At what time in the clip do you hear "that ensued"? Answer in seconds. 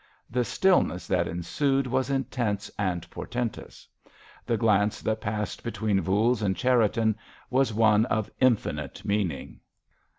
1.05-1.85